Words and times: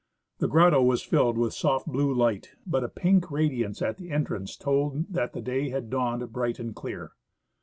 The 0.39 0.47
grotto 0.47 0.81
was 0.81 1.03
filled 1.03 1.37
with 1.37 1.49
a 1.49 1.55
soft 1.55 1.85
blue 1.85 2.11
light, 2.11 2.55
but 2.65 2.83
a 2.83 2.89
pink 2.89 3.29
radiance 3.29 3.83
at 3.83 3.97
the 3.97 4.09
entrance 4.09 4.57
told 4.57 5.13
that 5.13 5.33
the 5.33 5.43
day 5.43 5.69
had 5.69 5.91
dawned 5.91 6.33
bright 6.33 6.57
and 6.57 6.75
clear. 6.75 7.11